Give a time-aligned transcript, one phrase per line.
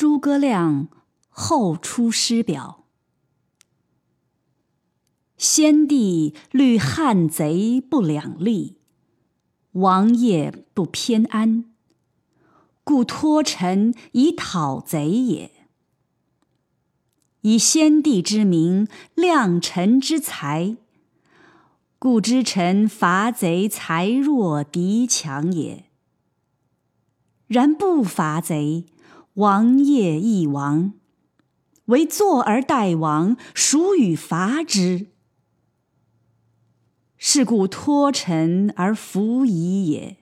[0.00, 0.88] 诸葛亮
[1.28, 2.86] 后出师表，
[5.36, 8.78] 先帝虑汉贼不两立，
[9.72, 11.66] 王业不偏安，
[12.82, 15.50] 故托臣以讨贼也。
[17.42, 20.78] 以先帝之名，量臣之才，
[21.98, 25.84] 故知臣伐贼才弱敌强也。
[27.46, 28.86] 然不伐贼，
[29.40, 30.92] 王业亦亡；
[31.86, 35.06] 唯坐而待亡，孰与伐之？
[37.16, 40.18] 是故托臣而服夷也。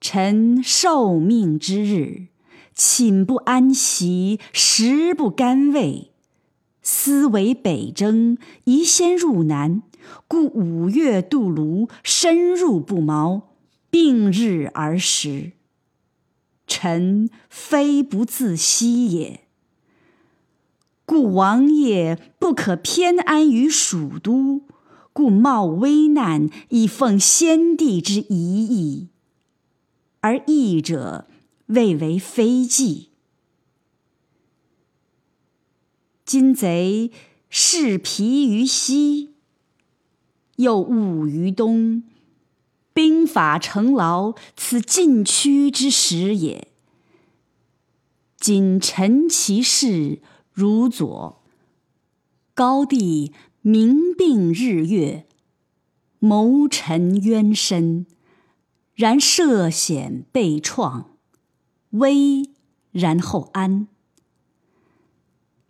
[0.00, 2.28] 臣受命之日，
[2.72, 6.12] 寝不安席，食不甘味。
[6.82, 9.82] 思为北征，宜先入南，
[10.28, 13.56] 故五月渡泸，深入不毛，
[13.90, 15.54] 并日而食。
[16.80, 19.44] 臣非不自惜也。
[21.04, 24.62] 故王业不可偏安于蜀都，
[25.12, 29.08] 故冒危难以奉先帝之遗意，
[30.20, 31.26] 而义者
[31.66, 33.10] 未为非计。
[36.24, 37.10] 今贼
[37.50, 39.34] 势疲于西，
[40.56, 42.04] 又务于东。
[42.94, 46.69] 兵法成劳，此进趋之时也。
[48.52, 50.20] 今陈其事
[50.52, 51.40] 如左，
[52.52, 55.24] 高帝明并日月，
[56.18, 58.06] 谋臣冤深，
[58.96, 61.10] 然涉险被创，
[61.90, 62.50] 危
[62.90, 63.86] 然后安。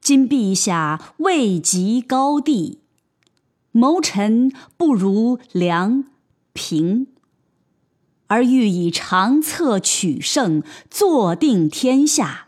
[0.00, 2.78] 今陛下位极高帝，
[3.72, 6.04] 谋臣不如良。
[6.54, 7.08] 平，
[8.28, 12.46] 而欲以长策取胜，坐定天下，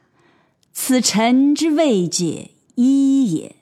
[0.73, 3.57] 此臣之未解一也。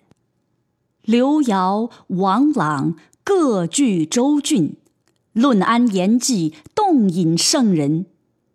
[1.02, 2.94] 刘繇、王朗
[3.24, 4.76] 各据州郡，
[5.32, 8.06] 论安言计，动引圣人，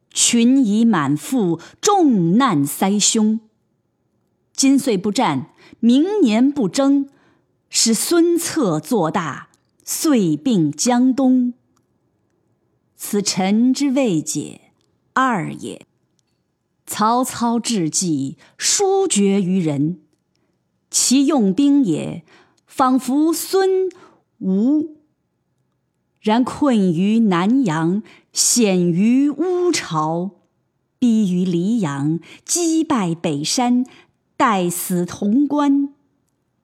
[0.10, 3.40] 群疑满腹，众难塞胸。
[4.54, 5.50] 今岁不战，
[5.82, 7.10] 明年不争，
[7.70, 9.50] 使孙策做大，
[9.84, 11.54] 遂并江东。
[12.96, 14.72] 此臣之未解
[15.14, 15.86] 二也。
[16.86, 20.00] 曹操智计殊绝于人，
[20.92, 22.24] 其用兵也，
[22.68, 23.90] 仿佛孙
[24.40, 24.96] 吴。
[26.22, 28.02] 然困于南阳，
[28.32, 30.32] 险于乌巢，
[30.98, 33.86] 逼于黎阳，击败北山，
[34.38, 35.94] 待死潼关，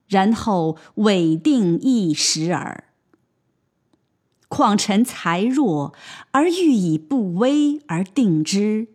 [0.08, 2.84] 然后委定一时耳。
[4.48, 5.94] 况臣才弱，
[6.32, 8.88] 而欲以不威而定之，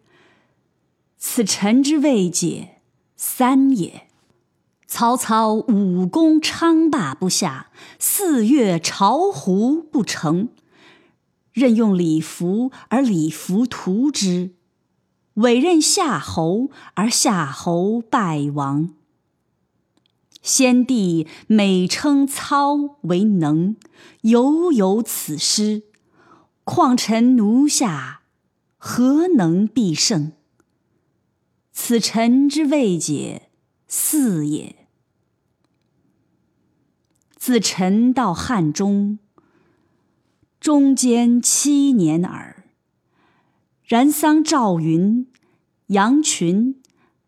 [1.17, 2.81] 此臣之未解
[3.15, 4.07] 三也。
[4.85, 10.47] 曹操武功昌霸不下，四越巢湖不成，
[11.51, 14.51] 任用李福而李福屠之，
[15.33, 18.93] 委任夏侯而夏侯败亡。
[20.41, 23.75] 先帝每称操为能，
[24.21, 25.83] 犹有此失。
[26.63, 28.21] 况臣奴下，
[28.77, 30.31] 何能必胜？
[31.79, 33.49] 此臣之未解
[33.87, 34.87] 四也。
[37.35, 39.19] 自臣到汉中，
[40.59, 42.63] 中间七年耳。
[43.83, 45.27] 然桑赵云、
[45.85, 46.81] 杨群。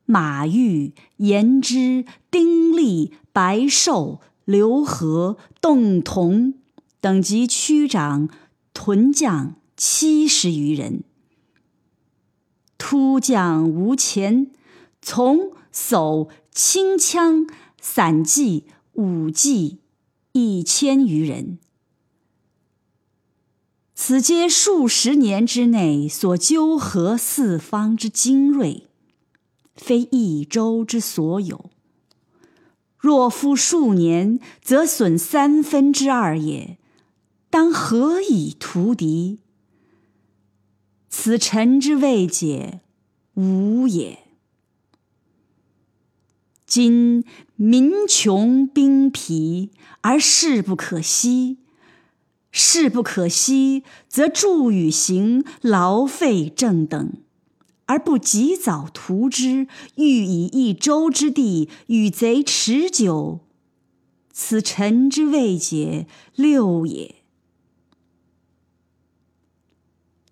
[0.05, 6.55] 马玉、颜之、丁立、白寿、刘和、邓同
[6.99, 8.27] 等及区长、
[8.73, 11.03] 屯将七十余人。
[12.89, 14.49] 出将无前，
[14.99, 17.45] 从、叟、轻枪、
[17.79, 19.77] 散骑、武骑
[20.31, 21.59] 一千余人。
[23.93, 28.87] 此皆数十年之内所纠合四方之精锐。
[29.75, 31.69] 非一州之所有。
[32.97, 36.79] 若夫数年，则损三分之二也。
[37.51, 39.41] 当何以图敌？
[41.09, 42.81] 此臣之未解
[43.33, 44.19] 无也。
[46.65, 47.25] 今
[47.55, 49.71] 民穷兵疲，
[50.01, 51.57] 而势不可息。
[52.51, 57.13] 势不可息，则助与行，劳费正等。
[57.85, 63.39] 而不及早图之，欲以一州之地与贼持久，
[64.31, 67.18] 此臣之未解六也。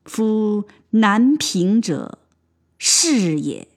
[0.07, 2.19] 夫南平者，
[2.77, 3.67] 是也；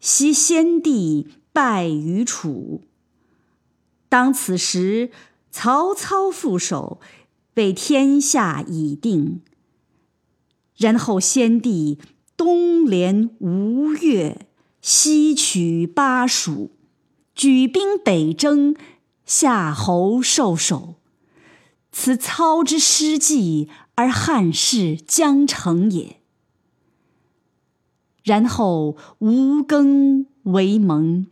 [0.00, 2.82] 昔先帝败于楚。
[4.08, 5.10] 当此时，
[5.50, 7.00] 曹操复首，
[7.54, 9.40] 为天下已定。
[10.76, 11.98] 然后先帝
[12.36, 14.46] 东连吴越，
[14.82, 16.70] 西取巴蜀，
[17.34, 18.76] 举兵北征，
[19.24, 20.96] 夏侯受首。
[21.98, 26.20] 此操之失计，而汉室将成也。
[28.22, 31.26] 然后吴更为盟，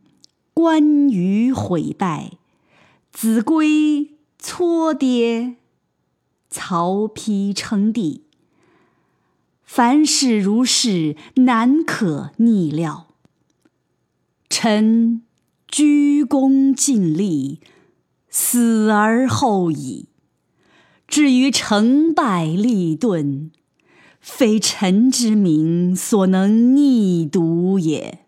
[0.55, 2.39] 关羽毁败，
[3.13, 5.57] 子规搓跌，
[6.49, 8.25] 曹丕称帝。
[9.65, 13.09] 凡事如是，难可逆料。
[14.49, 15.23] 臣
[15.69, 17.59] 鞠躬尽瘁，
[18.31, 20.09] 死而后已。
[21.07, 23.51] 至于成败利钝，
[24.21, 28.24] 非臣之明所能逆读也。